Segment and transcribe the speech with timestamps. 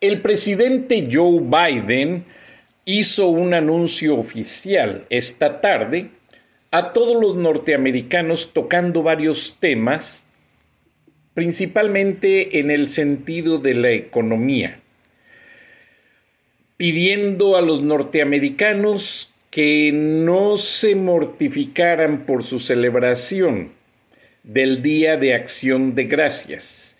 [0.00, 2.24] El presidente Joe Biden
[2.84, 6.10] hizo un anuncio oficial esta tarde
[6.70, 10.28] a todos los norteamericanos tocando varios temas,
[11.34, 14.80] principalmente en el sentido de la economía,
[16.76, 23.72] pidiendo a los norteamericanos que no se mortificaran por su celebración
[24.44, 26.95] del Día de Acción de Gracias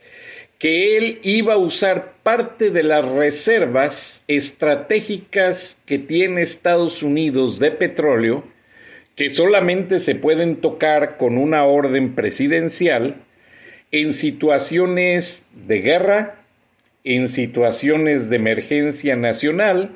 [0.58, 7.70] que él iba a usar parte de las reservas estratégicas que tiene Estados Unidos de
[7.70, 8.44] petróleo,
[9.14, 13.22] que solamente se pueden tocar con una orden presidencial,
[13.92, 16.42] en situaciones de guerra,
[17.04, 19.94] en situaciones de emergencia nacional,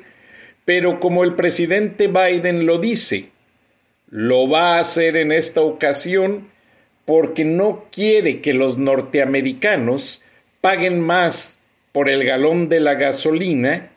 [0.63, 3.29] pero como el presidente Biden lo dice,
[4.09, 6.49] lo va a hacer en esta ocasión
[7.05, 10.21] porque no quiere que los norteamericanos
[10.61, 11.59] paguen más
[11.91, 13.91] por el galón de la gasolina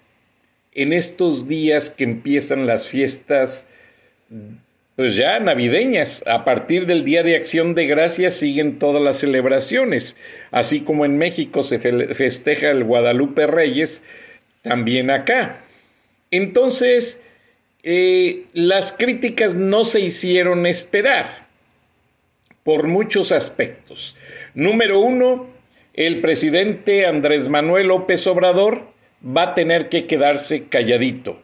[0.72, 3.68] en estos días que empiezan las fiestas
[4.96, 6.24] pues ya navideñas.
[6.26, 10.16] A partir del Día de Acción de Gracias siguen todas las celebraciones,
[10.50, 14.02] así como en México se festeja el Guadalupe Reyes,
[14.62, 15.60] también acá.
[16.30, 17.20] Entonces,
[17.82, 21.46] eh, las críticas no se hicieron esperar
[22.62, 24.16] por muchos aspectos.
[24.54, 25.53] Número uno,
[25.94, 28.82] el presidente Andrés Manuel López Obrador
[29.24, 31.40] va a tener que quedarse calladito.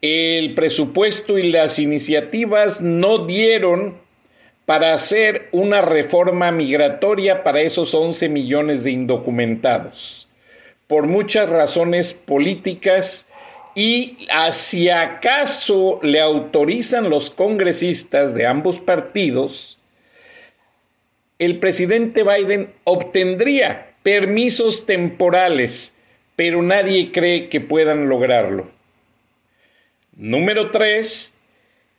[0.00, 3.98] El presupuesto y las iniciativas no dieron
[4.64, 10.28] para hacer una reforma migratoria para esos 11 millones de indocumentados,
[10.86, 13.28] por muchas razones políticas
[13.74, 19.77] y si acaso le autorizan los congresistas de ambos partidos,
[21.38, 25.94] el presidente Biden obtendría permisos temporales,
[26.36, 28.70] pero nadie cree que puedan lograrlo.
[30.16, 31.36] Número tres,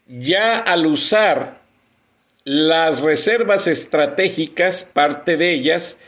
[0.08, 1.62] ya al usar
[2.44, 6.00] las reservas estratégicas, parte de ellas,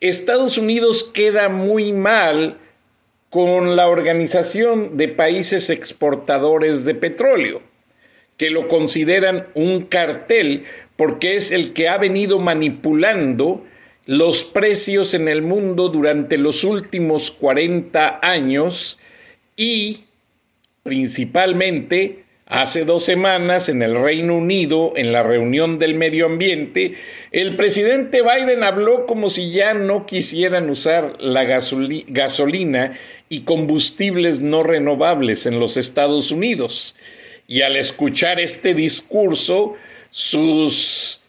[0.00, 2.58] Estados Unidos queda muy mal
[3.30, 7.62] con la Organización de Países Exportadores de Petróleo,
[8.36, 10.64] que lo consideran un cartel
[11.02, 13.64] porque es el que ha venido manipulando
[14.06, 19.00] los precios en el mundo durante los últimos 40 años
[19.56, 20.04] y
[20.84, 26.94] principalmente hace dos semanas en el Reino Unido, en la reunión del medio ambiente,
[27.32, 32.96] el presidente Biden habló como si ya no quisieran usar la gasolina
[33.28, 36.94] y combustibles no renovables en los Estados Unidos.
[37.48, 39.74] Y al escuchar este discurso,
[40.12, 41.22] sus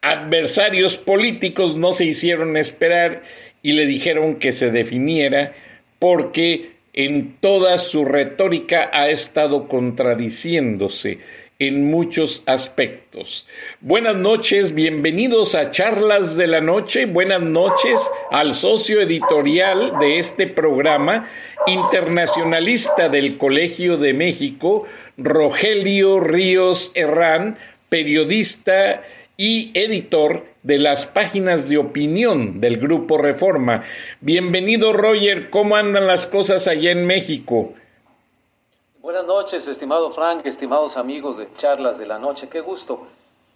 [0.00, 3.22] adversarios políticos no se hicieron esperar
[3.62, 5.52] y le dijeron que se definiera
[5.98, 11.18] porque en toda su retórica ha estado contradiciéndose
[11.58, 13.46] en muchos aspectos.
[13.82, 20.46] Buenas noches, bienvenidos a Charlas de la Noche, buenas noches al socio editorial de este
[20.46, 21.28] programa,
[21.66, 24.86] internacionalista del Colegio de México,
[25.18, 27.58] Rogelio Ríos Herrán,
[27.90, 29.02] periodista
[29.36, 33.82] y editor de las páginas de opinión del Grupo Reforma.
[34.20, 35.50] Bienvenido, Roger.
[35.50, 37.74] ¿Cómo andan las cosas allá en México?
[39.00, 42.48] Buenas noches, estimado Frank, estimados amigos de Charlas de la Noche.
[42.48, 43.06] Qué gusto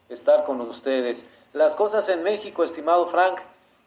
[0.08, 1.30] estar con ustedes.
[1.52, 3.40] Las cosas en México, estimado Frank,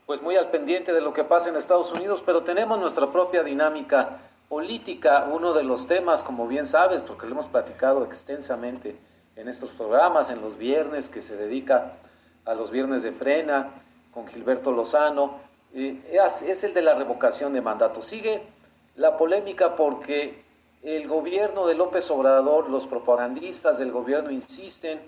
[0.06, 3.44] pues muy al pendiente de lo que pasa en Estados Unidos, pero tenemos nuestra propia
[3.44, 5.28] dinámica política.
[5.30, 8.96] Uno de los temas, como bien sabes, porque lo hemos platicado extensamente,
[9.38, 11.94] en estos programas, en los viernes que se dedica
[12.45, 13.72] a los viernes de frena
[14.12, 15.39] con Gilberto Lozano,
[15.74, 18.01] es, el de la revocación de mandato.
[18.01, 18.42] Sigue
[18.95, 20.44] la polémica porque
[20.81, 25.00] el gobierno de López Obrador, los propagandistas del gobierno insisten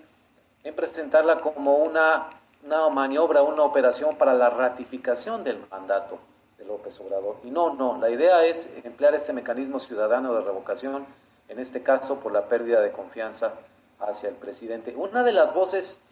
[0.63, 2.29] en presentarla como una,
[2.63, 6.19] una maniobra, una operación para la ratificación del mandato
[6.59, 7.37] de López Obrador.
[7.43, 11.07] Y no, no, la idea es emplear este mecanismo ciudadano de revocación,
[11.47, 13.55] en este caso por la pérdida de confianza
[13.99, 14.95] hacia el presidente.
[14.95, 16.05] Una de las voces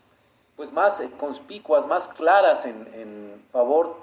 [0.56, 3.96] pues más conspicuas, más claras en, en favor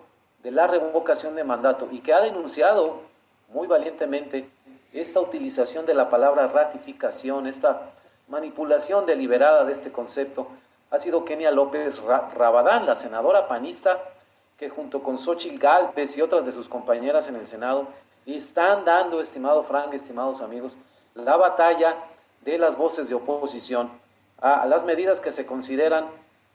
[0.43, 3.01] de la revocación de mandato y que ha denunciado
[3.49, 4.49] muy valientemente
[4.93, 7.91] esta utilización de la palabra ratificación, esta
[8.29, 10.47] manipulación deliberada de este concepto,
[10.91, 14.01] ha sido Kenia López Rabadán, la senadora panista,
[14.57, 17.89] que junto con Xochitl Galvez y otras de sus compañeras en el Senado
[18.25, 20.79] están dando, estimado Frank, estimados amigos,
[21.15, 21.97] la batalla
[22.45, 23.91] de las voces de oposición
[24.39, 26.07] a, las medidas que se consideran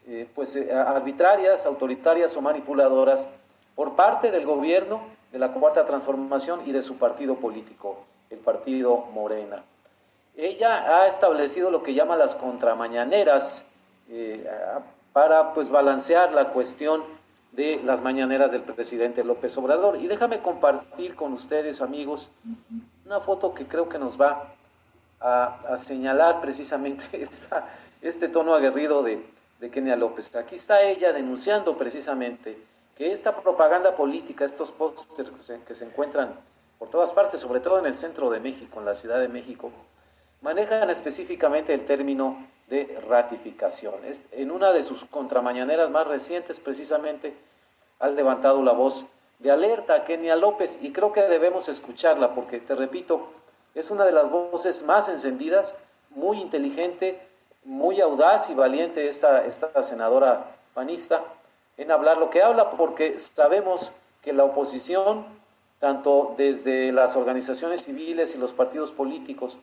[0.07, 3.29] eh, pues, eh, arbitrarias, autoritarias o manipuladoras
[3.75, 5.01] por parte del gobierno
[5.31, 9.63] de la Cuarta Transformación y de su partido político, el partido Morena.
[10.35, 13.71] Ella ha establecido lo que llama las contramañaneras
[14.09, 14.47] eh,
[15.13, 17.03] para pues balancear la cuestión
[17.51, 19.97] de las mañaneras del presidente López Obrador.
[19.97, 22.31] Y déjame compartir con ustedes, amigos,
[23.05, 24.53] una foto que creo que nos va
[25.19, 27.27] a, señalar precisamente
[28.01, 29.25] este tono aguerrido de,
[29.59, 30.35] de Kenia López.
[30.35, 32.57] Aquí está ella denunciando precisamente
[32.99, 35.31] que esta propaganda política, estos pósters
[35.65, 36.37] que se, encuentran
[36.77, 39.71] por todas partes, sobre todo en el centro de México, en la Ciudad de México,
[40.41, 43.95] manejan específicamente el término de ratificación.
[44.31, 47.33] En una de sus contramañaneras más recientes, precisamente,
[47.99, 49.07] ha levantado la voz
[49.39, 53.31] de alerta a Kenia López y creo que debemos escucharla porque, te repito,
[53.75, 55.79] es una de las voces más encendidas,
[56.09, 57.21] muy inteligente,
[57.63, 61.21] muy audaz y valiente esta, esta senadora panista
[61.77, 65.25] en hablar lo que habla, porque sabemos que la oposición,
[65.79, 69.59] tanto desde las organizaciones civiles y los partidos políticos,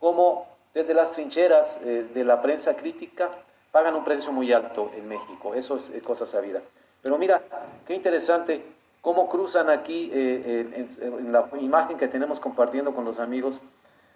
[0.00, 3.30] como desde las trincheras eh, de la prensa crítica,
[3.70, 5.54] pagan un precio muy alto en México.
[5.54, 6.60] Eso es eh, cosa sabida.
[7.00, 7.42] Pero mira,
[7.86, 8.64] qué interesante
[9.02, 13.60] cómo cruzan aquí eh, en, en, la imagen que tenemos compartiendo con los amigos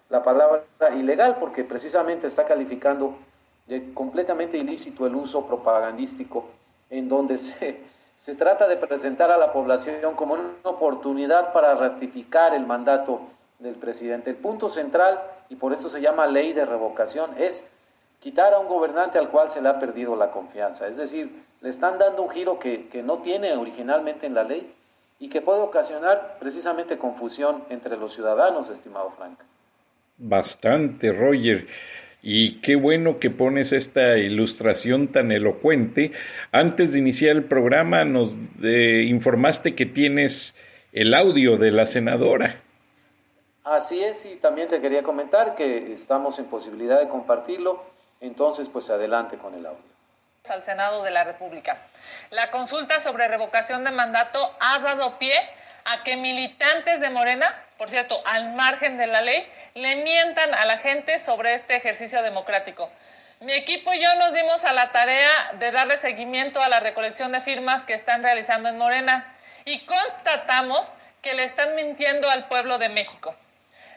[0.09, 0.63] la palabra
[0.95, 3.17] ilegal, porque precisamente está calificando
[3.67, 6.45] de completamente ilícito el uso propagandístico
[6.89, 7.81] en donde se,
[8.15, 13.19] se trata de presentar a la población como una oportunidad para ratificar el mandato
[13.59, 14.29] del presidente.
[14.29, 17.73] El punto central, y por eso se llama ley de revocación, es
[18.19, 20.87] quitar a un gobernante al cual se le ha perdido la confianza.
[20.87, 24.73] Es decir, le están dando un giro que, que no tiene originalmente en la ley
[25.19, 29.39] y que puede ocasionar precisamente confusión entre los ciudadanos, estimado Frank.
[30.17, 31.67] Bastante, Roger.
[32.21, 36.11] Y qué bueno que pones esta ilustración tan elocuente.
[36.51, 40.55] Antes de iniciar el programa nos eh, informaste que tienes
[40.91, 42.61] el audio de la senadora.
[43.63, 47.83] Así es, y también te quería comentar que estamos en posibilidad de compartirlo,
[48.21, 49.96] entonces pues adelante con el audio.
[50.51, 51.77] Al Senado de la República.
[52.29, 55.37] La consulta sobre revocación de mandato ha dado pie
[55.85, 60.65] a que militantes de Morena, por cierto, al margen de la ley, le mientan a
[60.65, 62.89] la gente sobre este ejercicio democrático.
[63.39, 67.31] Mi equipo y yo nos dimos a la tarea de darle seguimiento a la recolección
[67.31, 69.33] de firmas que están realizando en Morena
[69.63, 73.35] y constatamos que le están mintiendo al pueblo de México.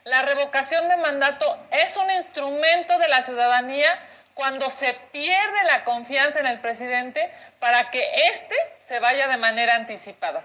[0.05, 3.99] La revocación de mandato es un instrumento de la ciudadanía
[4.41, 9.75] cuando se pierde la confianza en el presidente para que éste se vaya de manera
[9.75, 10.43] anticipada.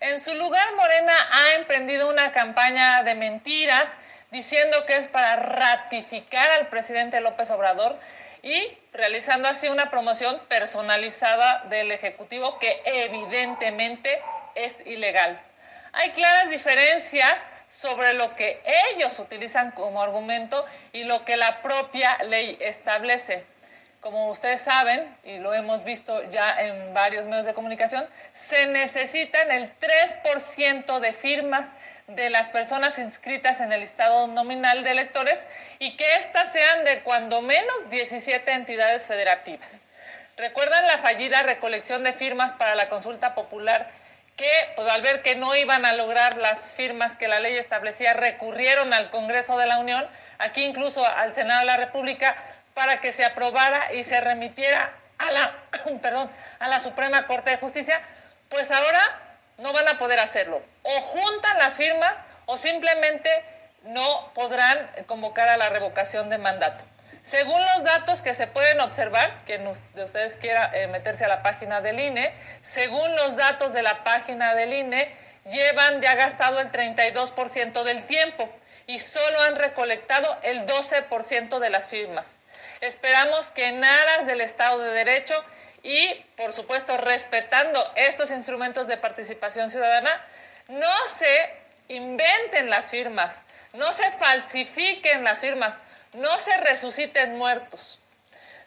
[0.00, 3.96] En su lugar, Morena ha emprendido una campaña de mentiras
[4.30, 7.98] diciendo que es para ratificar al presidente López Obrador
[8.42, 14.20] y realizando así una promoción personalizada del Ejecutivo que evidentemente
[14.54, 15.40] es ilegal.
[15.94, 18.60] Hay claras diferencias sobre lo que
[18.92, 23.44] ellos utilizan como argumento y lo que la propia ley establece.
[24.00, 29.50] Como ustedes saben, y lo hemos visto ya en varios medios de comunicación, se necesitan
[29.50, 31.74] el 3% de firmas
[32.06, 35.48] de las personas inscritas en el listado nominal de electores
[35.80, 39.88] y que éstas sean de cuando menos 17 entidades federativas.
[40.36, 43.90] ¿Recuerdan la fallida recolección de firmas para la consulta popular
[44.36, 48.12] que, pues al ver que no iban a lograr las firmas que la ley establecía,
[48.12, 50.06] recurrieron al Congreso de la Unión,
[50.38, 52.36] aquí incluso al Senado de la República,
[52.74, 55.54] para que se aprobara y se remitiera a la,
[56.02, 58.00] perdón, a la Suprema Corte de Justicia?
[58.50, 59.20] Pues ahora
[59.58, 60.62] no van a poder hacerlo.
[60.82, 63.30] O juntan las firmas o simplemente
[63.84, 66.84] no podrán convocar a la revocación de mandato.
[67.26, 69.64] Según los datos que se pueden observar, quien
[69.94, 74.04] de ustedes quiera eh, meterse a la página del INE, según los datos de la
[74.04, 75.12] página del INE,
[75.50, 78.48] llevan ya gastado el 32% del tiempo
[78.86, 82.42] y solo han recolectado el 12% de las firmas.
[82.80, 85.34] Esperamos que en aras del Estado de Derecho
[85.82, 90.24] y, por supuesto, respetando estos instrumentos de participación ciudadana,
[90.68, 91.50] no se
[91.88, 95.82] inventen las firmas, no se falsifiquen las firmas,
[96.16, 98.00] no se resuciten muertos.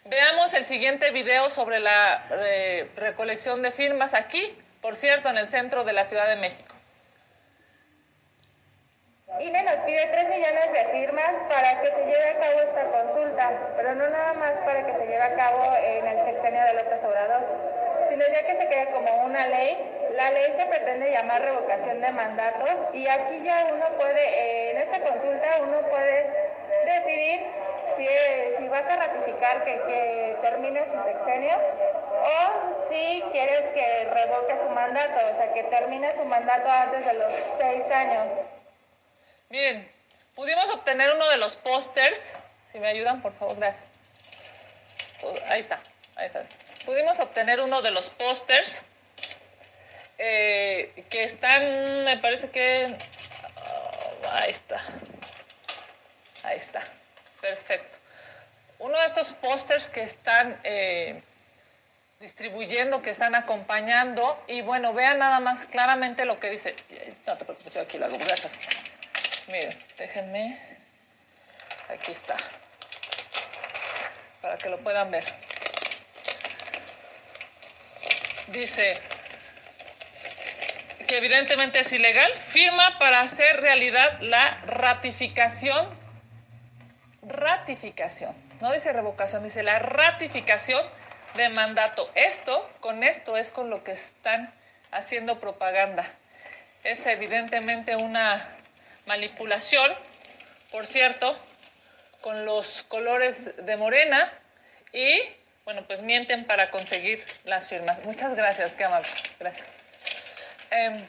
[0.04, 5.48] Veamos el siguiente video sobre la eh, recolección de firmas aquí, por cierto, en el
[5.48, 6.74] centro de la Ciudad de México.
[9.38, 13.72] INE nos pide 3 millones de firmas para que se lleve a cabo esta consulta,
[13.76, 17.04] pero no nada más para que se lleve a cabo en el sexenio de López
[17.04, 17.42] Obrador,
[18.10, 19.78] sino ya que se quede como una ley.
[20.16, 24.78] La ley se pretende llamar revocación de mandatos y aquí ya uno puede, eh, en
[24.78, 26.09] esta consulta uno puede
[28.56, 35.26] si, vas a ratificar que, termine su sexenio o si quieres que revoque su mandato,
[35.26, 38.28] o sea, que termine su mandato antes de los seis años.
[39.48, 39.90] Miren,
[40.34, 42.40] pudimos obtener uno de los pósters.
[42.64, 43.94] Si me ayudan, por favor, gracias.
[45.48, 45.80] Ahí está,
[46.16, 46.44] ahí está.
[46.84, 48.86] Pudimos obtener uno de los pósters
[50.18, 52.96] eh, que están, me parece que...
[54.24, 54.80] Ah, ahí está.
[56.42, 56.86] Ahí está.
[57.40, 57.98] Perfecto.
[58.78, 61.22] Uno de estos pósters que están eh,
[62.20, 64.42] distribuyendo, que están acompañando.
[64.46, 66.76] Y bueno, vean nada más claramente lo que dice.
[67.26, 68.18] No te preocupes, yo aquí lo hago.
[68.18, 68.58] Gracias.
[69.48, 70.58] Miren, déjenme.
[71.88, 72.36] Aquí está.
[74.40, 75.24] Para que lo puedan ver.
[78.48, 78.98] Dice
[81.06, 82.32] que evidentemente es ilegal.
[82.46, 85.99] Firma para hacer realidad la ratificación.
[87.22, 88.34] Ratificación.
[88.60, 90.84] No dice revocación, dice la ratificación
[91.34, 92.10] de mandato.
[92.14, 94.52] Esto, con esto es con lo que están
[94.90, 96.10] haciendo propaganda.
[96.82, 98.56] Es evidentemente una
[99.06, 99.92] manipulación,
[100.70, 101.36] por cierto,
[102.20, 104.32] con los colores de morena
[104.92, 105.20] y,
[105.64, 108.02] bueno, pues mienten para conseguir las firmas.
[108.04, 109.08] Muchas gracias, qué amable.
[109.38, 109.68] Gracias.
[110.70, 111.04] Em,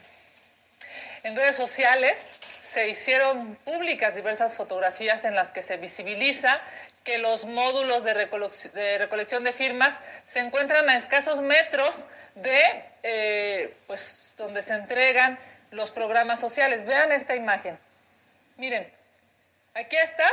[1.22, 6.60] en redes sociales se hicieron públicas diversas fotografías en las que se visibiliza
[7.02, 14.36] que los módulos de, recolección de firmas se encuentran a escasos metros de eh, pues
[14.38, 15.38] donde se entregan
[15.72, 16.86] los programas sociales.
[16.86, 17.76] Vean esta imagen.
[18.56, 18.88] Miren,
[19.74, 20.28] aquí está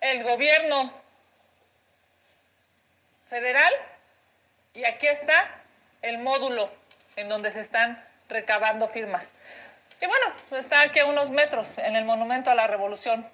[0.00, 0.92] el gobierno
[3.28, 3.72] federal
[4.74, 5.48] y aquí está
[6.02, 6.70] el módulo
[7.14, 9.36] en donde se están recabando firmas.
[10.02, 13.24] Y bueno, está aquí a unos metros en el Monumento a la Revolución.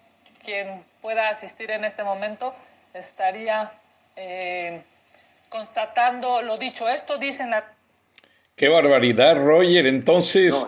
[0.44, 2.54] Quien pueda asistir en este momento
[2.92, 3.72] estaría
[4.14, 4.82] eh,
[5.48, 6.86] constatando lo dicho.
[6.86, 7.72] Esto dicen la
[8.54, 9.86] Qué barbaridad, Roger.
[9.86, 10.66] Entonces,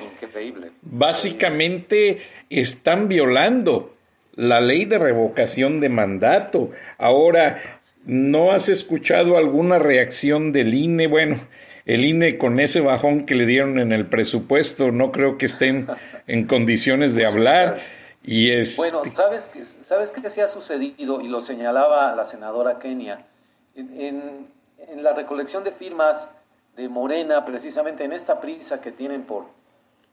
[0.80, 3.95] básicamente están violando
[4.37, 6.71] la ley de revocación de mandato.
[6.97, 11.09] Ahora, ¿no has escuchado alguna reacción del INE?
[11.09, 11.40] Bueno,
[11.87, 15.88] el INE con ese bajón que le dieron en el presupuesto, no creo que estén
[16.26, 17.78] en condiciones de hablar.
[18.22, 18.76] Y es...
[18.76, 21.20] Bueno, ¿sabes, qué, ¿sabes qué se ha sucedido?
[21.20, 23.26] Y lo señalaba la senadora Kenia.
[23.75, 24.49] en
[24.96, 26.40] la recolección de firmas
[26.76, 29.46] de Morena, precisamente en esta prisa que tienen por,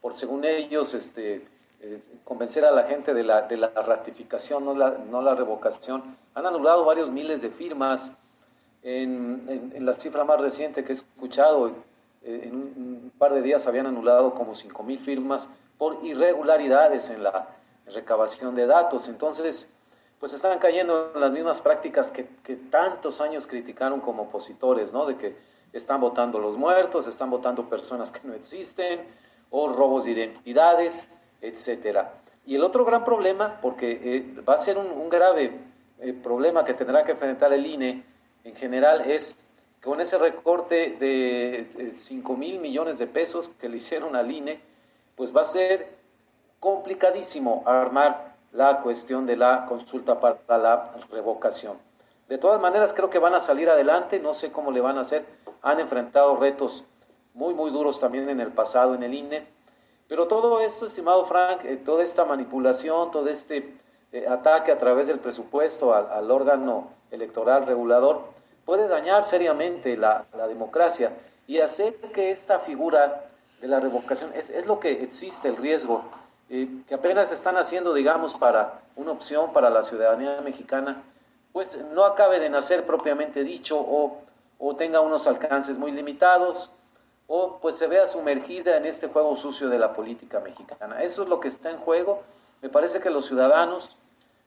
[0.00, 1.46] por según ellos, este,
[1.80, 6.16] eh, convencer a la gente de la, de la ratificación, no la, no la, revocación.
[6.34, 8.22] Han anulado varios miles de firmas.
[8.82, 11.68] En, en, la cifra más reciente que he escuchado,
[12.22, 17.24] eh, en un, par de días habían anulado como 5 mil firmas por irregularidades en
[17.24, 17.48] la
[17.86, 19.08] recabación de datos.
[19.08, 19.78] Entonces,
[20.20, 25.06] pues están cayendo en las mismas prácticas que, que tantos años criticaron como opositores, ¿no?
[25.06, 25.36] De que
[25.72, 29.00] están votando los muertos, están votando personas que no existen,
[29.50, 32.14] o robos de identidades, etcétera.
[32.46, 35.60] Y el otro gran problema, porque eh, va a ser un, grave
[36.00, 38.04] eh, problema que tendrá que enfrentar el INE
[38.44, 39.50] en general, es
[39.82, 44.60] con ese recorte de 5 mil millones de pesos que le hicieron al INE,
[45.16, 45.96] pues va a ser
[46.60, 51.78] complicadísimo armar la cuestión de la consulta para la revocación.
[52.28, 55.00] De todas maneras, creo que van a salir adelante, no sé cómo le van a
[55.00, 55.24] hacer,
[55.62, 56.84] han enfrentado retos
[57.34, 59.46] muy, muy duros también en el pasado en el INE.
[60.08, 63.74] Pero todo esto, estimado Frank, eh, toda esta manipulación, todo este
[64.12, 68.22] eh, ataque a través del presupuesto al, órgano electoral regulador,
[68.64, 71.12] puede dañar seriamente la, democracia
[71.46, 73.26] y hacer que esta figura
[73.60, 76.04] de la revocación, es, es lo que existe el riesgo,
[76.50, 81.02] eh, que apenas están haciendo, digamos, para una opción para la ciudadanía mexicana,
[81.52, 84.18] pues no acabe de nacer propiamente dicho o
[84.58, 86.72] o tenga unos alcances muy limitados
[87.26, 91.02] o pues se vea sumergida en este juego sucio de la política mexicana.
[91.02, 92.22] Eso es lo que está en juego.
[92.62, 93.98] Me parece que los ciudadanos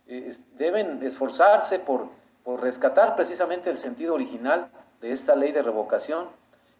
[0.07, 2.07] eh, deben esforzarse por,
[2.43, 6.27] por rescatar precisamente el sentido original de esta ley de revocación.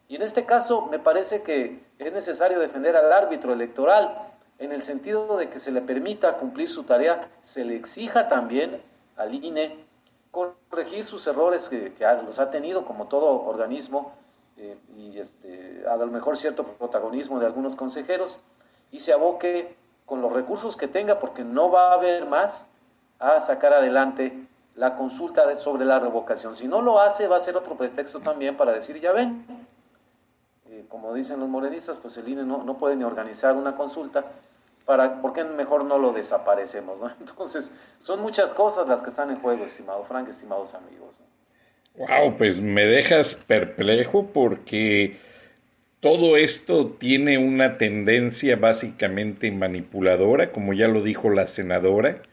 [0.08, 4.82] Y en este caso me parece que es necesario defender al árbitro electoral en el
[4.82, 8.82] sentido de que se le permita cumplir su tarea, se le exija también
[9.16, 9.86] al INE
[10.30, 11.94] corregir sus errores que,
[12.26, 14.14] los ha tenido como todo organismo
[14.58, 18.40] eh, y este, a lo mejor cierto protagonismo de algunos consejeros
[18.92, 19.76] y se aboque
[20.06, 22.72] con los recursos que tenga, porque no va a haber más,
[23.20, 24.48] a sacar adelante
[24.82, 26.56] la consulta sobre la revocación.
[26.56, 29.46] Si no lo hace, va a ser otro pretexto también para decir, ya ven,
[30.72, 34.26] eh, como dicen los morenistas, pues el INE no, no puede ni organizar una consulta,
[34.86, 37.00] para, ¿por qué mejor no lo desaparecemos?
[37.00, 37.12] ¿no?
[37.20, 41.22] Entonces, son muchas cosas las que están en juego, estimado Frank, estimados amigos.
[41.98, 45.20] Wow, pues me dejas perplejo porque
[46.00, 52.24] todo esto tiene una tendencia básicamente manipuladora, como ya lo dijo la senadora.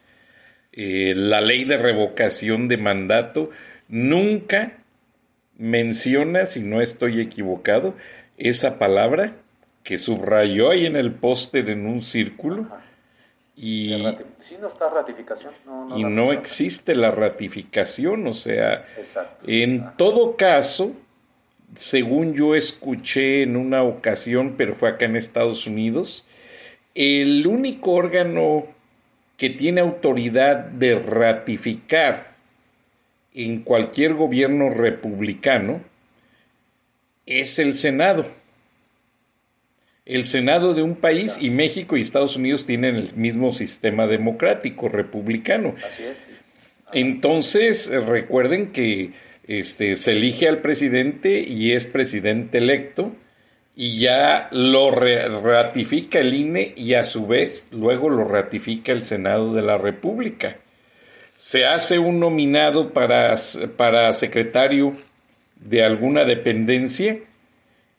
[0.72, 3.50] Eh, la ley de revocación de mandato
[3.88, 4.78] nunca
[5.56, 7.94] menciona, si no estoy equivocado,
[8.36, 9.34] esa palabra
[9.82, 12.68] que subrayó ahí en el póster en un círculo.
[13.56, 13.96] Y,
[14.60, 15.52] no está ratificación.
[15.96, 18.86] y no existe la ratificación, o sea,
[19.48, 20.92] en todo caso,
[21.74, 26.24] según yo escuché en una ocasión, pero fue acá en Estados Unidos,
[26.94, 28.66] el único órgano
[29.38, 32.36] que tiene autoridad de ratificar
[33.32, 35.82] en cualquier gobierno republicano
[37.24, 38.26] es el Senado
[40.08, 44.88] el Senado de un país y México y Estados Unidos tienen el mismo sistema democrático,
[44.88, 45.74] republicano.
[45.86, 46.30] Así es.
[46.94, 49.12] Entonces, recuerden que
[49.46, 53.14] este, se elige al presidente y es presidente electo
[53.80, 59.54] y ya lo ratifica el INE y a su vez luego lo ratifica el Senado
[59.54, 60.56] de la República.
[61.36, 63.36] Se hace un nominado para,
[63.76, 64.96] para secretario
[65.60, 67.20] de alguna dependencia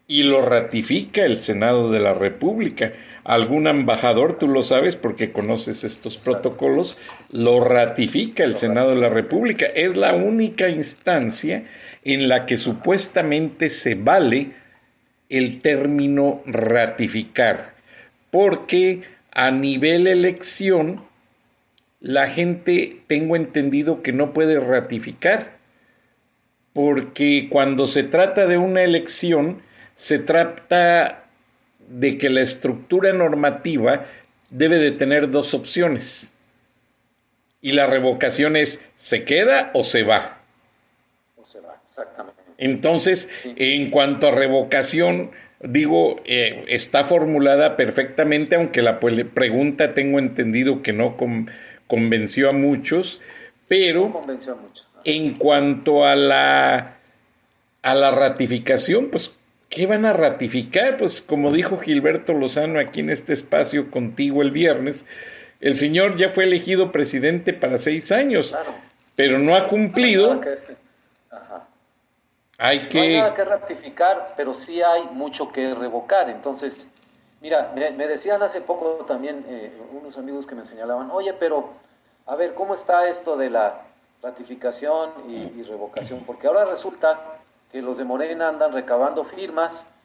[0.06, 2.92] y lo ratifica el Senado de la República.
[3.24, 6.98] Algún embajador, tú lo sabes porque conoces estos protocolos,
[7.32, 9.66] lo ratifica el Senado de la República.
[9.74, 11.64] Es la única instancia
[12.04, 14.60] en la que supuestamente se vale
[15.30, 17.76] el término ratificar,
[18.32, 21.08] porque a nivel elección
[22.02, 25.58] la gente, tengo entendido que no puede ratificar,
[26.74, 29.62] porque cuando se trata de una elección,
[29.96, 31.26] se trata
[31.90, 34.06] de que la estructura normativa
[34.50, 36.36] debe de tener dos opciones.
[37.62, 40.42] Y la revocación es, ¿se queda o se va?
[41.36, 42.49] O se va, exactamente.
[42.60, 50.82] Entonces, en cuanto a revocación, digo, eh, está formulada perfectamente, aunque la pregunta tengo entendido
[50.82, 51.16] que no
[51.88, 53.22] convenció a muchos,
[53.70, 54.90] pero convenció a muchos.
[55.06, 56.98] en cuanto a la,
[57.82, 59.32] a la ratificación, pues
[59.70, 60.98] ¿Qué van a ratificar?
[60.98, 65.06] Pues como dijo Gilberto Lozano aquí en este espacio contigo el viernes,
[65.62, 68.58] el señor ya fue elegido presidente para seis años,
[69.16, 70.42] pero no ha cumplido.
[72.60, 72.98] Hay que...
[72.98, 76.30] No hay nada que ratificar, pero sí hay mucho que revocar.
[76.30, 76.96] Entonces,
[77.42, 81.70] mira, me, decían hace poco también eh, unos amigos que me señalaban, oye, pero
[82.28, 83.82] a ver, ¿cómo está esto de la
[84.22, 86.24] ratificación y revocación?
[86.26, 87.40] Porque ahora resulta
[87.72, 89.96] que los de Morena andan recabando firmas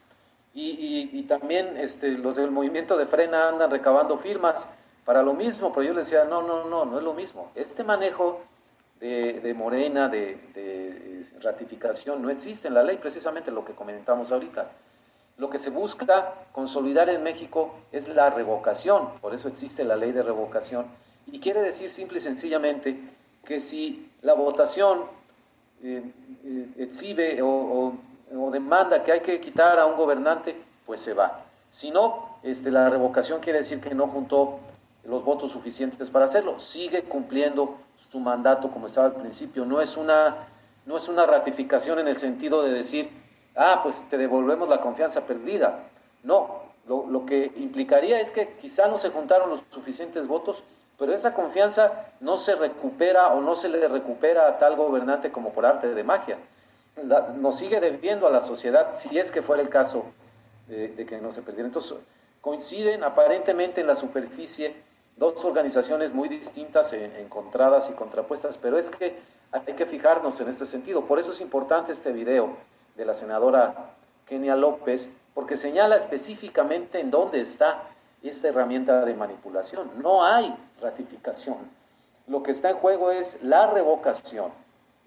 [0.56, 5.82] y, también este, los del movimiento de Frena andan recabando firmas para lo mismo, pero
[5.82, 7.50] yo les decía, no, no, no, no es lo mismo.
[7.54, 8.40] Este manejo
[9.08, 14.70] de, Morena, de, ratificación, no existe en la ley, precisamente lo que comentamos ahorita.
[15.36, 20.12] Lo que se busca consolidar en México es la revocación, por eso existe la ley
[20.12, 20.86] de revocación,
[21.26, 22.98] y quiere decir simple y sencillamente
[23.44, 25.04] que si la votación
[25.82, 26.02] eh,
[26.44, 27.98] eh, exhibe o,
[28.52, 31.44] demanda que hay que quitar a un gobernante, pues se va.
[31.70, 34.60] Si no, este, la revocación quiere decir que no juntó
[35.04, 36.58] los votos suficientes para hacerlo.
[36.60, 39.64] Sigue cumpliendo su mandato como estaba al principio.
[39.64, 40.48] No es una,
[40.86, 43.08] no es una ratificación en el sentido de decir,
[43.56, 45.88] ah, pues te devolvemos la confianza perdida.
[46.22, 50.64] No, lo, lo que implicaría es que quizá no se juntaron los suficientes votos
[50.98, 55.52] pero esa confianza no se recupera o no se le recupera a tal gobernante como
[55.52, 56.38] por arte de magia.
[57.36, 60.06] nos sigue debiendo a la sociedad si es que fuera el caso
[60.66, 61.66] de, que no se perdiera.
[61.66, 61.98] Entonces,
[62.40, 64.74] coinciden aparentemente en la superficie
[65.16, 69.16] dos organizaciones muy distintas, encontradas y contrapuestas, pero es que
[69.52, 71.04] hay que fijarnos en este sentido.
[71.04, 72.56] Por eso es importante este video
[72.96, 73.94] de la senadora
[74.26, 77.82] Kenia López, porque señala específicamente en dónde está
[78.22, 79.90] esta herramienta de manipulación.
[80.02, 81.58] No hay ratificación.
[82.26, 84.50] Lo que está en juego es la revocación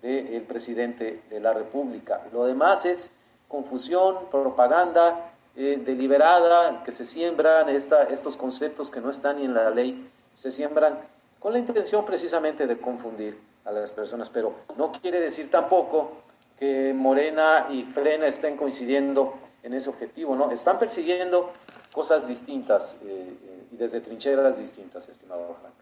[0.02, 2.22] del presidente de la República.
[2.32, 9.38] Lo demás es confusión, propaganda eh, deliberada, que se siembran estos conceptos que no están
[9.38, 11.00] ni en la ley, se siembran
[11.40, 16.22] con la intención precisamente de confundir a las personas, pero no quiere decir tampoco
[16.60, 20.52] que Morena y Frena estén coincidiendo en ese objetivo, ¿no?
[20.52, 21.52] Están persiguiendo
[21.92, 25.74] cosas distintas eh, eh, y desde trincheras distintas, estimado Frank.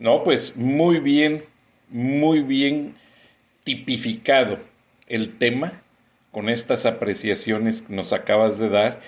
[0.00, 1.46] No, pues muy bien,
[1.88, 2.96] muy bien
[3.62, 4.58] tipificado
[5.06, 5.83] el tema
[6.34, 9.00] con estas apreciaciones que nos acabas de dar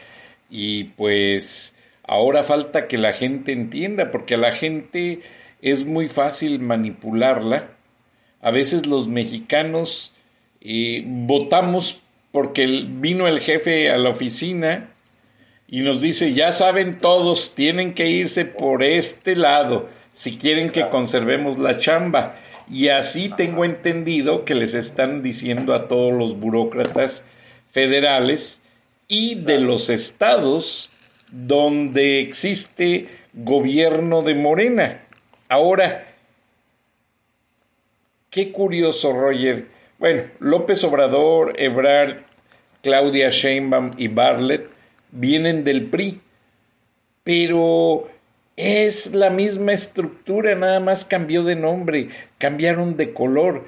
[0.48, 5.20] y pues ahora falta que la gente entienda porque a la gente
[5.60, 7.70] es muy fácil manipularla.
[8.40, 10.14] A veces los mexicanos
[10.60, 14.90] eh, votamos porque vino el jefe a la oficina
[15.68, 20.88] y nos dice, ya saben todos, tienen que irse por este lado si quieren que
[20.88, 22.36] conservemos la chamba.
[22.68, 27.24] Y así tengo entendido que les están diciendo a todos los burócratas
[27.70, 28.62] federales
[29.08, 30.90] y de los estados
[31.30, 35.04] donde existe gobierno de Morena.
[35.48, 36.06] Ahora,
[38.30, 39.68] qué curioso, Roger.
[39.98, 42.18] Bueno, López Obrador, Ebrard,
[42.82, 44.68] Claudia Sheinbaum y Bartlett
[45.10, 46.20] vienen del PRI,
[47.22, 48.08] pero
[48.56, 53.64] es la misma estructura, nada más cambió de nombre, cambiaron de color.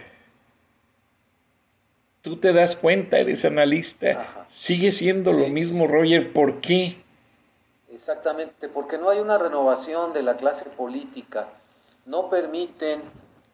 [2.22, 6.96] Tú te das cuenta, eres analista, sigue siendo lo mismo, Roger, ¿por qué?
[7.92, 11.48] Exactamente, porque no hay una renovación de la clase política
[12.09, 13.03] no permiten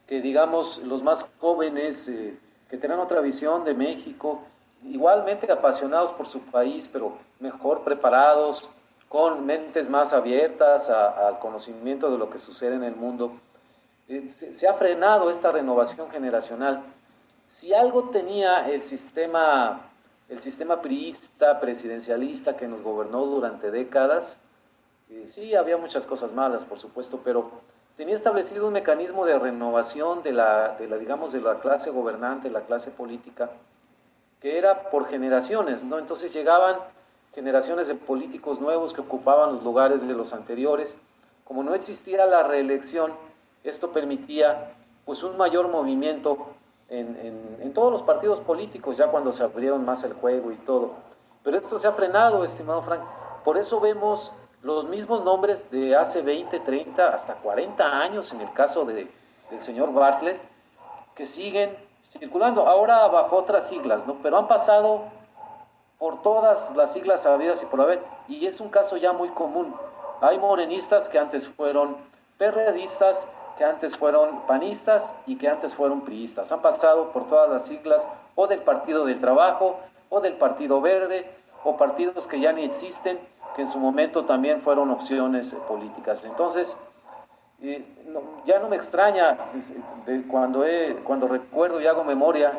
[0.06, 4.42] que, digamos, los más jóvenes eh, que tengan otra visión de México,
[4.84, 8.70] igualmente apasionados por su país, pero mejor preparados,
[9.14, 13.38] con mentes más abiertas al conocimiento de lo que sucede en el mundo,
[14.08, 16.82] eh, se, ha frenado esta renovación generacional.
[17.46, 19.88] Si algo tenía el sistema,
[20.28, 24.42] el sistema priista, presidencialista que nos gobernó durante décadas,
[25.08, 27.52] eh, sí, había muchas cosas malas, por supuesto, pero
[27.96, 32.50] tenía establecido un mecanismo de renovación de la, de la, digamos, de la clase gobernante,
[32.50, 33.48] la clase política,
[34.40, 36.00] que era por generaciones, ¿no?
[36.00, 36.78] Entonces llegaban
[37.34, 41.02] generaciones de políticos nuevos que ocupaban los lugares de los anteriores.
[41.44, 43.12] Como no existía la reelección,
[43.64, 44.72] esto permitía
[45.04, 46.46] pues un mayor movimiento
[46.88, 50.92] en, todos los partidos políticos, ya cuando se abrieron más el juego y todo.
[51.42, 53.02] Pero esto se ha frenado, estimado Frank.
[53.44, 58.52] Por eso vemos los mismos nombres de hace 20, 30, hasta 40 años en el
[58.52, 59.10] caso de,
[59.50, 60.40] del señor Bartlett,
[61.16, 64.18] que siguen circulando, ahora bajo otras siglas, ¿no?
[64.22, 65.02] Pero han pasado
[65.98, 69.74] por todas las siglas habidas y por haber, y es un caso ya muy común.
[70.20, 71.96] Hay morenistas que antes fueron
[72.38, 76.50] perredistas, que antes fueron panistas y que antes fueron priistas.
[76.52, 79.78] Han pasado por todas las siglas o del Partido del Trabajo
[80.08, 81.30] o del Partido Verde
[81.62, 83.18] o partidos que ya ni existen
[83.54, 86.24] que en su momento también fueron opciones eh, políticas.
[86.24, 86.84] Entonces,
[87.62, 87.84] eh,
[88.44, 89.38] ya no me extraña
[90.28, 90.64] cuando,
[91.04, 92.52] cuando recuerdo y hago memoria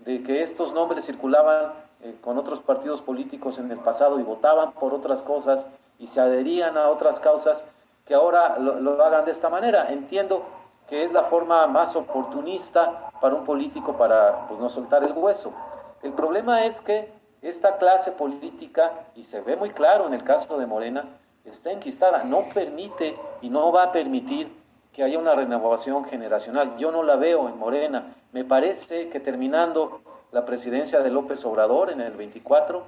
[0.00, 4.72] de que estos nombres circulaban eh, con otros partidos políticos en el pasado y votaban
[4.72, 7.68] por otras cosas y se adherían a otras causas,
[8.04, 9.92] que ahora lo, hagan de esta manera.
[9.92, 10.44] Entiendo
[10.88, 15.54] que es la forma más oportunista para un político para pues, no soltar el hueso.
[16.02, 20.58] El problema es que esta clase política, y se ve muy claro en el caso
[20.58, 21.04] de Morena,
[21.44, 24.52] está enquistada, no permite y no va a permitir
[24.92, 26.76] que haya una renovación generacional.
[26.76, 28.14] Yo no la veo en Morena.
[28.32, 30.00] Me parece que terminando
[30.32, 32.82] la presidencia de López Obrador en el 24,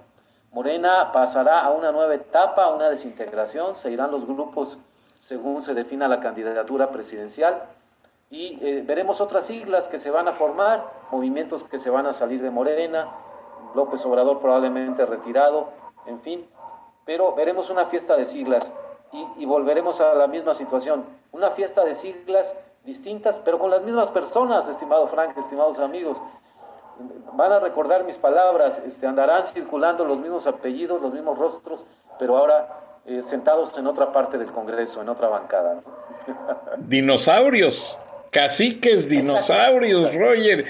[0.52, 4.78] Morena pasará a una nueva etapa, a una desintegración, se irán los grupos
[5.18, 7.62] según se defina la candidatura presidencial.
[8.30, 12.12] Y eh, veremos otras siglas que se van a formar, movimientos que se van a
[12.12, 13.09] salir de Morena,
[13.74, 15.68] López Obrador probablemente retirado,
[16.07, 16.46] en fin,
[17.04, 18.76] pero veremos una fiesta de siglas
[19.38, 24.11] y, volveremos a la misma situación, una fiesta de siglas distintas, pero con las mismas
[24.11, 26.20] personas, estimado Frank, estimados amigos.
[27.33, 31.87] Van a recordar mis palabras, este, andarán circulando los mismos apellidos, los mismos rostros,
[32.18, 35.83] pero ahora eh, sentados en otra parte del Congreso, en otra bancada.
[36.78, 37.98] Dinosaurios
[38.35, 40.64] caciques dinosaurios, Roger,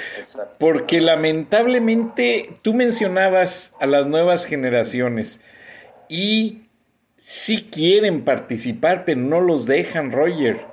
[0.59, 5.41] porque lamentablemente tú mencionabas a las nuevas generaciones
[6.07, 6.65] y
[7.17, 10.67] sí quieren participar, pero no los dejan, Roger.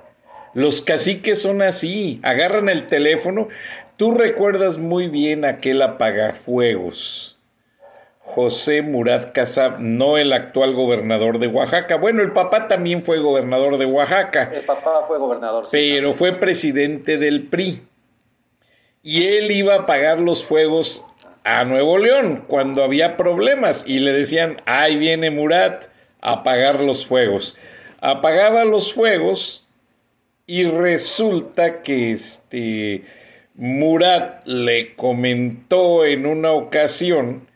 [0.52, 3.48] Los caciques son así, agarran el teléfono.
[3.96, 7.38] Tú recuerdas muy bien aquel apagafuegos,
[8.18, 11.96] José Murat Casab, no el actual gobernador de Oaxaca.
[11.96, 14.50] Bueno, el papá también fue gobernador de Oaxaca.
[14.52, 15.64] El papá fue gobernador.
[15.70, 17.82] pero fue presidente del PRI.
[19.02, 21.04] Y él iba a pagar los fuegos
[21.44, 25.86] a Nuevo León cuando había problemas y le decían, ahí viene Murat
[26.20, 27.56] a apagar los fuegos.
[28.00, 29.66] Apagaba los fuegos
[30.46, 33.04] y resulta que este
[33.54, 37.46] Murat le comentó en una ocasión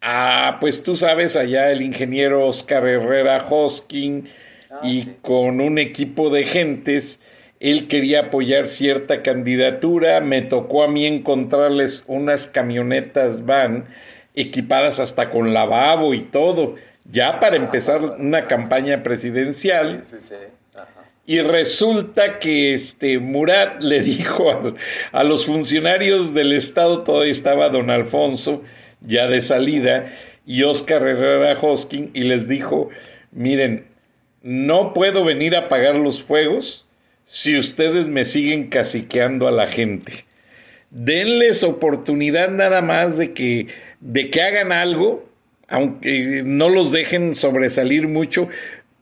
[0.00, 4.28] a, pues tú sabes, allá el ingeniero Oscar Herrera Hosking
[4.70, 7.20] ah, y con un equipo de gentes,
[7.60, 13.86] él quería apoyar cierta candidatura, me tocó a mí encontrarles unas camionetas van
[14.34, 16.74] equipadas hasta con lavabo y todo,
[17.10, 20.02] ya para empezar una campaña presidencial.
[21.26, 24.76] Y resulta que este Murat le dijo
[25.12, 28.62] a, los funcionarios del Estado, todavía estaba don Alfonso,
[29.00, 30.12] ya de salida,
[30.46, 32.88] y Oscar Herrera Hosking, y les dijo,
[33.32, 33.86] miren,
[34.42, 36.88] no puedo venir a pagar los fuegos
[37.24, 40.24] si ustedes me siguen caciqueando a la gente.
[40.90, 43.66] Denles oportunidad nada más de que,
[44.00, 45.28] de que hagan algo,
[45.66, 48.48] aunque no los dejen sobresalir mucho,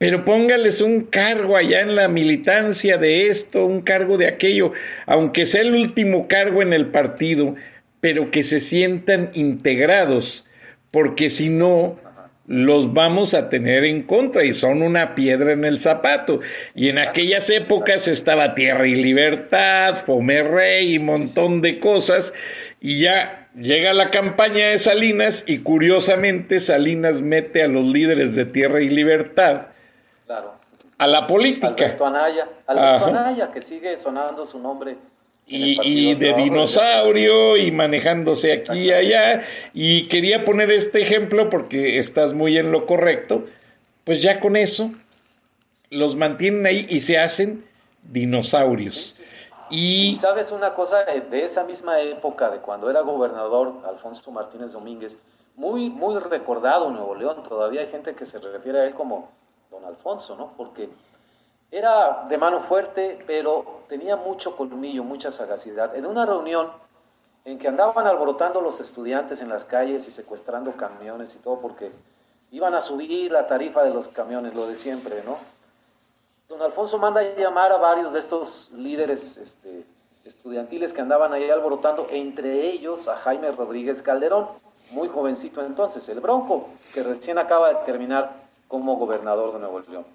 [0.05, 4.73] pero póngales un cargo allá en la militancia de esto, un cargo de aquello,
[5.07, 7.55] aunque sea el último cargo en el partido,
[8.03, 10.45] pero que se sientan integrados,
[10.91, 11.99] porque si no,
[12.47, 16.41] los vamos a tener en contra y son una piedra en el zapato.
[16.75, 22.35] Y en aquellas épocas estaba Tierra y Libertad, Fome Rey y un montón de cosas,
[22.79, 28.45] y ya llega la campaña de Salinas y curiosamente Salinas mete a los líderes de
[28.45, 29.69] Tierra y Libertad
[30.99, 31.69] a la política.
[31.69, 34.97] Alberto Anaya, Alberto Anaya, que sigue sonando su nombre
[35.47, 39.43] y, de dinosaurio y manejándose aquí y allá.
[39.73, 43.45] Y quería poner este ejemplo porque estás muy en lo correcto.
[44.05, 44.91] Pues ya con eso
[45.91, 47.65] los mantienen ahí y se hacen
[48.03, 49.23] dinosaurios.
[49.71, 55.19] y sabes una cosa de esa misma época, de cuando era gobernador Alfonso Martínez Domínguez,
[55.57, 59.31] muy, muy recordado en Nuevo León, todavía hay gente que se refiere a él como
[59.75, 60.53] don Alfonso, ¿no?
[60.57, 60.89] Porque
[61.71, 65.97] era de mano fuerte, pero tenía mucho colmillo, mucha sagacidad.
[65.97, 66.71] En una reunión
[67.45, 71.91] en que andaban alborotando los estudiantes en las calles y secuestrando camiones y todo, porque
[72.53, 75.37] iban a subir la tarifa de los camiones, lo de siempre, ¿no?
[76.49, 79.85] Don Alfonso manda a llamar a varios de estos líderes este,
[80.25, 84.49] estudiantiles que andaban ahí alborotando, entre ellos a Jaime Rodríguez Calderón,
[84.91, 90.07] muy jovencito entonces, el Bronco, que recién acaba de terminar como gobernador de Nuevo León.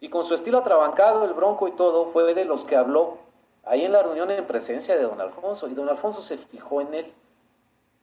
[0.00, 3.18] Y con su estilo atrabancado, el bronco y todo, fue de los que habló
[3.64, 5.68] ahí en la reunión en presencia de don Alfonso.
[5.68, 7.12] Y don Alfonso se fijó en él.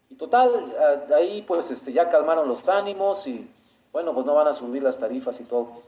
[0.10, 0.76] Y total,
[1.14, 3.50] ahí pues este, ya calmaron los ánimos y
[3.92, 5.82] bueno, pues no van a subir las tarifas y todo.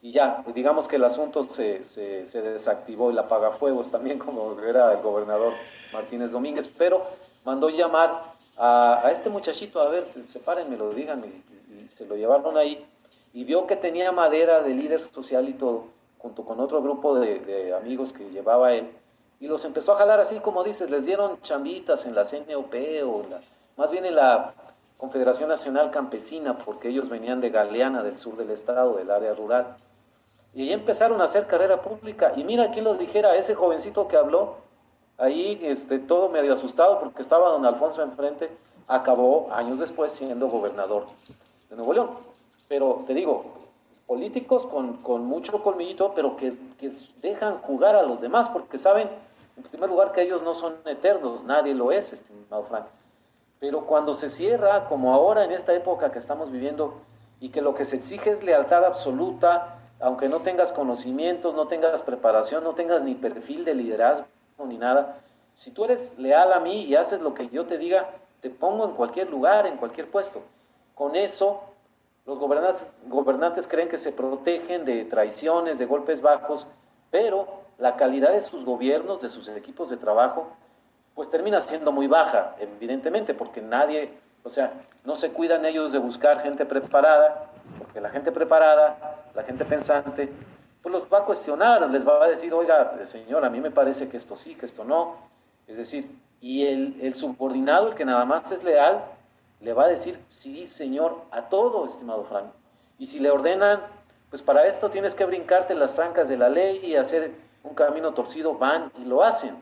[0.00, 4.92] Y ya, digamos que el asunto se, se, desactivó y la apagafuegos también, como era
[4.92, 5.52] el gobernador
[5.92, 7.02] Martínez Domínguez, pero
[7.44, 8.22] mandó llamar
[8.56, 12.84] a, este muchachito, a ver, sepárenme, lo digan, y se lo llevaron ahí
[13.32, 15.84] y vio que tenía madera de líder social y todo,
[16.18, 18.90] junto con otro grupo de, amigos que llevaba él,
[19.40, 23.24] y los empezó a jalar así como dices, les dieron chambitas en la CNOP o
[23.76, 24.54] más bien en la
[24.96, 29.76] Confederación Nacional Campesina, porque ellos venían de Galeana, del sur del estado, del área rural.
[30.54, 32.32] Y ahí empezaron a hacer carrera pública.
[32.34, 34.56] Y mira quién lo dijera, ese jovencito que habló,
[35.16, 38.50] ahí este, todo medio asustado porque estaba don Alfonso enfrente,
[38.88, 41.06] acabó años después siendo gobernador
[41.70, 42.27] de Nuevo León
[42.68, 43.44] pero te digo,
[44.06, 49.08] políticos con, con mucho colmillito, pero que, que, dejan jugar a los demás, porque saben,
[49.56, 52.86] en primer lugar, que ellos no son eternos, nadie lo es, estimado Frank.
[53.60, 56.94] Pero cuando se cierra, como ahora en esta época que estamos viviendo,
[57.40, 62.02] y que lo que se exige es lealtad absoluta, aunque no tengas conocimientos, no tengas
[62.02, 64.26] preparación, no tengas ni perfil de liderazgo
[64.66, 65.20] ni nada,
[65.54, 68.08] si tú eres leal a mí y haces lo que yo te diga,
[68.40, 70.40] te pongo en cualquier lugar, en cualquier puesto.
[70.94, 71.62] Con eso
[72.28, 76.66] los gobernantes, creen que se protegen de traiciones, de golpes bajos,
[77.10, 80.46] pero la calidad de sus gobiernos, de sus equipos de trabajo,
[81.14, 84.12] pues termina siendo muy baja, evidentemente, porque nadie,
[84.44, 89.42] o sea, no se cuidan ellos de buscar gente preparada, porque la gente preparada, la
[89.42, 90.30] gente pensante,
[90.82, 94.10] pues los va a cuestionar, les va a decir, oiga, señor, a mí me parece
[94.10, 95.16] que esto sí, que esto no.
[95.66, 99.02] Es decir, y el subordinado, el que nada más es leal,
[99.60, 102.46] le va a decir sí, señor, a todo, estimado Frank.
[102.98, 103.80] Y si le ordenan,
[104.30, 108.14] pues para esto tienes que brincarte las trancas de la ley y hacer un camino
[108.14, 109.56] torcido, van y lo hacen,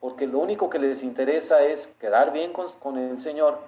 [0.00, 3.58] porque lo único que les interesa es quedar bien con, el Señor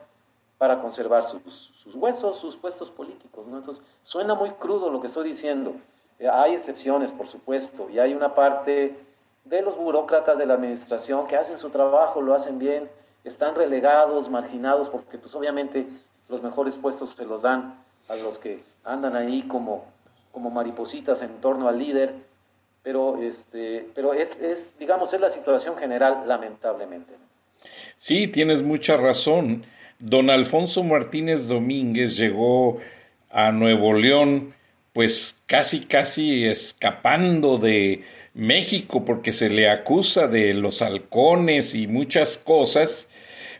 [0.58, 3.46] para conservar sus, huesos, sus puestos políticos.
[3.46, 3.56] ¿no?
[3.56, 5.74] Entonces, suena muy crudo lo que estoy diciendo.
[6.18, 8.96] Eh, hay excepciones, por supuesto, y hay una parte
[9.44, 12.90] de los burócratas de la administración que hacen su trabajo, lo hacen bien,
[13.24, 15.86] están relegados, marginados, porque pues obviamente
[16.28, 17.74] los mejores puestos se los dan
[18.08, 19.84] a los que andan ahí como,
[20.32, 22.14] como maripositas en torno al líder,
[22.82, 27.14] pero, este, pero es, es, digamos, es la situación general, lamentablemente.
[27.96, 29.66] Sí, tienes mucha razón.
[29.98, 32.78] Don Alfonso Martínez Domínguez llegó
[33.28, 34.54] a Nuevo León,
[34.94, 38.02] pues casi, casi escapando de
[38.34, 43.08] México porque se le acusa de los halcones y muchas cosas.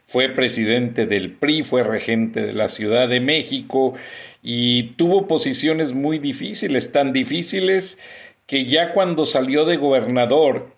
[0.07, 3.95] Fue presidente del PRI, fue regente de la Ciudad de México
[4.43, 7.99] y tuvo posiciones muy difíciles, tan difíciles
[8.47, 10.73] que ya cuando salió de gobernador,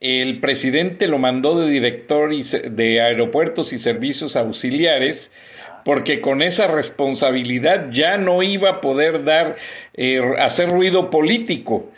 [0.00, 5.30] el presidente lo mandó de director de aeropuertos y servicios auxiliares
[5.84, 9.56] porque con esa responsabilidad ya no iba a poder dar
[9.94, 11.90] eh, hacer ruido político.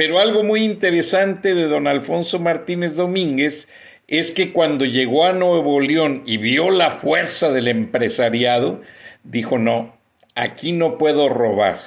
[0.00, 3.68] Pero algo muy interesante de don Alfonso Martínez Domínguez
[4.08, 8.80] es que cuando llegó a Nuevo León y vio la fuerza del empresariado,
[9.24, 9.94] dijo, no,
[10.34, 11.82] aquí no puedo robar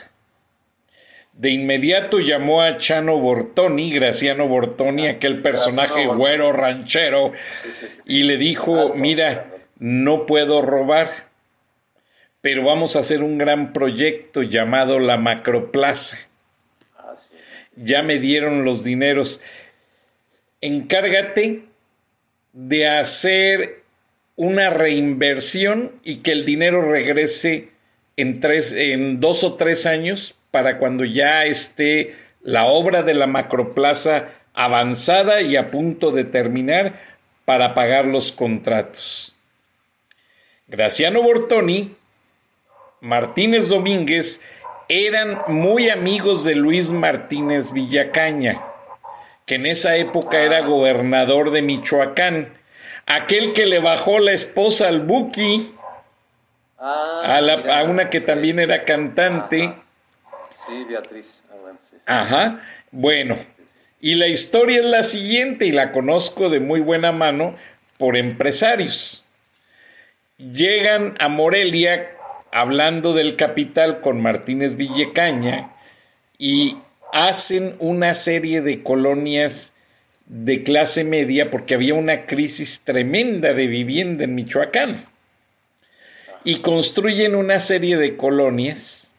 [1.33, 7.31] de inmediato llamó a Chano Bortoni, Graciano Bortoni, aquel personaje güero ranchero,
[8.05, 9.47] y le dijo, mira,
[9.79, 11.09] no puedo robar,
[12.41, 16.19] pero vamos a hacer un gran proyecto llamado la Macroplaza.
[17.75, 19.41] Ya me dieron los dineros.
[20.61, 21.63] Encárgate
[22.53, 23.83] de hacer
[24.35, 27.69] una reinversión y que el dinero regrese
[28.17, 33.27] en, tres, en dos o tres años para cuando ya esté la obra de la
[33.27, 36.99] macroplaza avanzada y a punto de terminar
[37.45, 39.35] para pagar los contratos.
[40.67, 41.95] Graciano Bortoni,
[43.01, 44.41] Martínez Domínguez
[44.89, 48.61] eran muy amigos de Luis Martínez Villacaña,
[49.45, 52.53] que en esa época era gobernador de Michoacán,
[53.05, 55.73] aquel que le bajó la esposa al Buki,
[56.79, 59.73] ah, a, a, una que también era cantante,
[60.53, 61.45] Sí, Beatriz.
[62.05, 63.37] Ah, Ajá, bueno.
[63.99, 67.55] Y la historia es la siguiente y la conozco de muy buena mano
[67.97, 69.25] por empresarios.
[70.37, 72.11] Llegan a Morelia
[72.53, 75.73] hablando del capital con Martínez Villecaña
[76.37, 76.77] y
[77.11, 79.73] hacen una serie de colonias
[80.27, 85.05] de clase media porque había una crisis tremenda de vivienda en Michoacán.
[86.43, 89.15] Y construyen una serie de colonias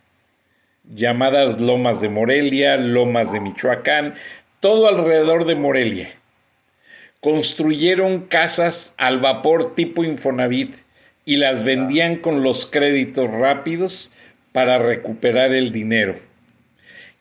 [0.94, 4.14] llamadas Lomas de Morelia, Lomas de Michoacán,
[4.60, 6.14] todo alrededor de Morelia.
[7.18, 10.83] Construyeron casas al vapor tipo Infonavit
[11.24, 14.12] y las vendían con los créditos rápidos
[14.52, 16.16] para recuperar el dinero.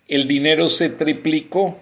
[0.07, 1.79] El dinero se triplicó.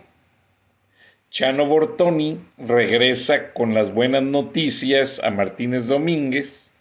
[1.30, 6.74] Chano Bortoni regresa con las buenas noticias a Martínez Domínguez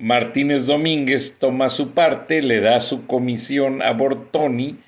[0.00, 4.78] Martínez Domínguez toma su parte, le da su comisión a Bortoni,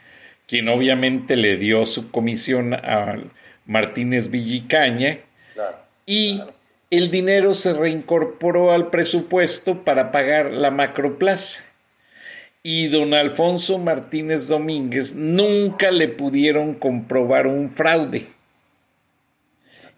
[0.46, 3.18] quien obviamente le dio su comisión a
[3.66, 5.18] Martínez Villicaña,
[6.06, 6.40] y
[6.92, 11.64] el dinero se reincorporó al presupuesto para pagar la macroplaza.
[12.62, 18.26] Y don Alfonso Martínez Domínguez nunca le pudieron comprobar un fraude.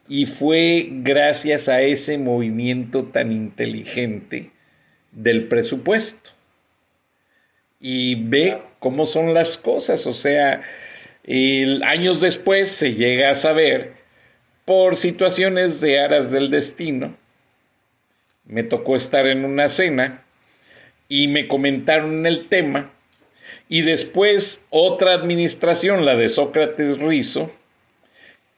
[0.09, 4.53] Y fue gracias a ese movimiento tan inteligente
[5.11, 6.31] del presupuesto
[7.81, 10.07] y ve cómo son las cosas.
[10.07, 10.63] O sea,
[11.85, 14.04] años después se llega a saber
[14.64, 17.16] por situaciones de aras del destino.
[18.44, 20.24] Me tocó estar en una cena
[21.09, 22.90] y me comentaron el tema
[23.68, 27.50] y después otra administración, la de Sócrates Rizo,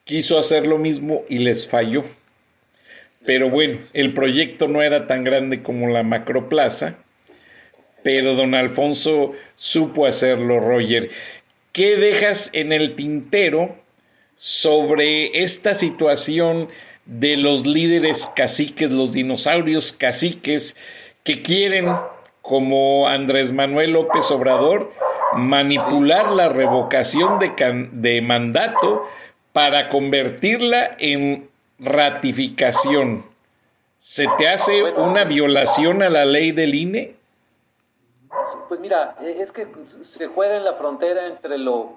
[0.05, 2.05] quiso hacer lo mismo y les falló.
[3.25, 6.97] Pero bueno, el proyecto no era tan grande como la macroplaza,
[8.03, 11.11] pero don Alfonso supo hacerlo, Roger.
[11.73, 13.77] ¿Qué dejas en el tintero
[14.37, 16.69] sobre esta situación
[17.07, 20.77] de los líderes caciques, los dinosaurios caciques,
[21.25, 21.95] que quieren,
[22.43, 24.93] como Andrés Manuel López Obrador,
[25.35, 27.53] manipular la revocación de,
[27.93, 29.09] de mandato
[29.53, 33.25] para convertirla en ratificación,
[33.99, 37.17] ¿se te hace una violación a la ley del INE?
[38.69, 41.97] pues mira, e, es que se juega en la frontera entre lo,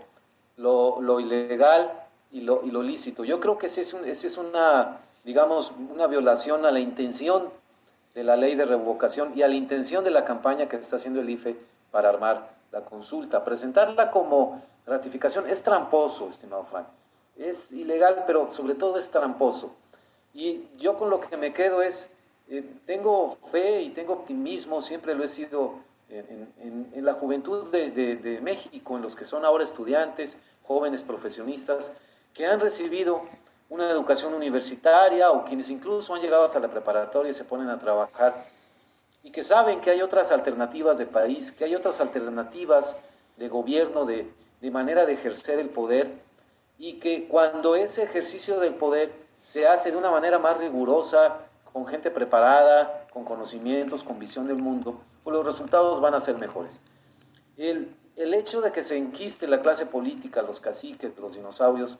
[0.57, 1.91] lo, ilegal
[2.31, 3.23] y lo, y lo, lícito.
[3.23, 7.49] Yo creo que esa es, es una, digamos, una violación a la intención
[8.13, 11.21] de la ley de revocación y a la intención de la campaña que está haciendo
[11.21, 11.57] el IFE
[11.91, 13.43] para armar la consulta.
[13.43, 16.87] Presentarla como ratificación es tramposo, estimado Frank.
[17.37, 19.75] Es ilegal, pero sobre todo es tramposo.
[20.33, 22.17] Y yo con lo que me quedo es,
[22.49, 25.75] eh, tengo fe y tengo optimismo, siempre lo he sido
[26.09, 31.97] en, la juventud de, de, México, en los que son ahora estudiantes, jóvenes profesionistas,
[32.39, 33.23] que han recibido
[33.67, 37.77] una educación universitaria o quienes incluso han llegado hasta la preparatoria y se ponen a
[37.77, 38.47] trabajar
[39.23, 43.03] y que saben que hay otras alternativas de país, que hay otras alternativas
[43.35, 44.31] de gobierno, de,
[44.61, 46.13] de manera de ejercer el poder
[46.77, 49.11] y que cuando ese ejercicio del poder
[49.41, 51.39] se hace de una manera más rigurosa,
[51.73, 56.37] con gente preparada, con conocimientos, con visión del mundo, pues los resultados van a ser
[56.37, 56.83] mejores.
[57.57, 61.99] El, el hecho de que se enquiste la clase política, los caciques, los dinosaurios,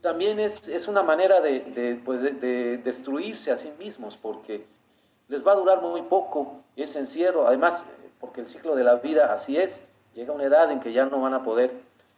[0.00, 4.66] también es, es una manera de, de, pues de, destruirse a sí mismos, porque
[5.28, 9.32] les va a durar muy poco ese encierro, además, porque el ciclo de la vida
[9.32, 11.72] así es, llega una edad en que ya no van a poder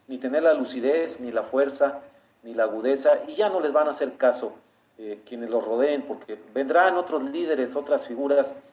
[0.07, 2.01] ni tener la lucidez, ni la fuerza,
[2.43, 4.55] ni la agudeza, y ya no les van a hacer caso
[4.97, 8.63] eh, quienes los rodeen, porque vendrán otros líderes, otras figuras,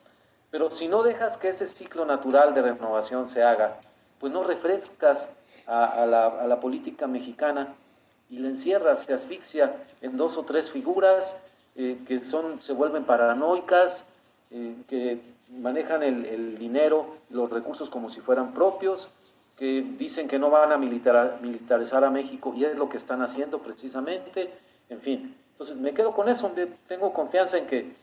[0.51, 3.79] pero si no dejas que ese ciclo natural de renovación se haga,
[4.19, 5.37] pues no refrescas
[5.67, 7.75] a, la, política mexicana
[8.29, 11.47] y la encierras, se asfixia en dos o tres figuras
[11.77, 14.15] eh, que son, se vuelven paranoicas,
[14.51, 19.11] eh, que manejan el, dinero, los recursos como si fueran propios,
[19.57, 23.63] que dicen que no van a militarizar a México y es lo que están haciendo
[23.63, 24.53] precisamente,
[24.89, 25.37] en fin.
[25.51, 26.53] Entonces me quedo con eso,
[26.87, 27.95] tengo confianza en que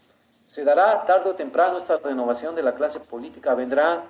[0.46, 4.04] se dará tarde o temprano esta renovación de la clase política, vendrán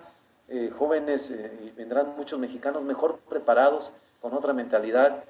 [0.47, 5.23] eh, jóvenes, eh, vendrán muchos mexicanos mejor preparados, con otra mentalidad,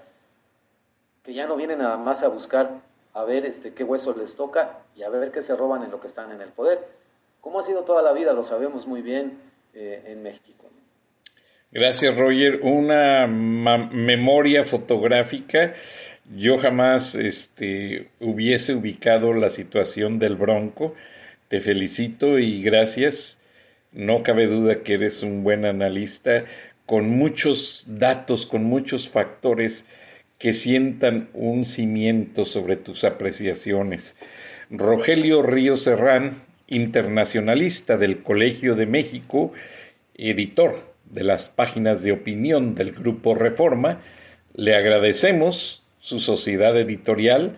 [1.24, 2.82] que ya no vienen nada más a buscar
[3.14, 6.00] a ver este, qué hueso les toca y a ver qué se roban en lo
[6.00, 6.80] que están en el poder.
[7.40, 9.38] Como ha sido toda la vida, lo sabemos muy bien
[9.74, 10.70] eh, en México.
[11.72, 12.60] Gracias, Roger.
[12.62, 15.74] Una memoria fotográfica.
[16.36, 20.94] Yo jamás este, hubiese ubicado la situación del Bronco.
[21.48, 23.40] Te felicito y gracias.
[23.92, 26.46] No cabe duda que eres un buen analista
[26.86, 29.86] con muchos datos, con muchos factores
[30.44, 34.18] que sientan un cimiento sobre tus apreciaciones.
[34.70, 39.54] Rogelio Río Serrán, internacionalista del Colegio de México,
[40.16, 44.02] editor de las páginas de opinión del Grupo Reforma.
[44.54, 47.58] Le agradecemos su sociedad editorial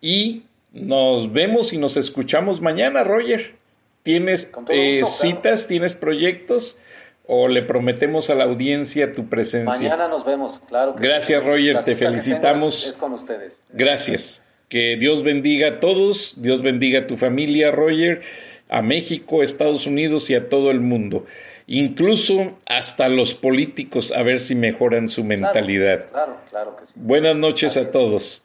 [0.00, 3.54] y nos vemos y nos escuchamos mañana, Roger.
[4.02, 6.78] ¿Tienes eh, citas, tienes proyectos
[7.26, 9.72] o le prometemos a la audiencia tu presencia?
[9.72, 10.94] Mañana nos vemos, claro.
[10.98, 12.86] Gracias, Roger, te felicitamos.
[12.86, 13.66] es con ustedes.
[13.70, 14.42] Gracias.
[14.68, 18.22] Que Dios bendiga a todos, Dios bendiga a tu familia, Roger,
[18.68, 21.26] a México, a Estados Unidos y a todo el mundo
[21.66, 26.08] incluso hasta los políticos, a ver si mejoran su mentalidad.
[26.10, 27.00] Claro, claro, que sí.
[27.02, 28.44] Buenas noches a todos.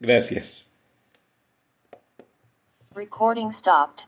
[0.00, 0.70] Gracias.
[2.94, 4.07] Recording stopped.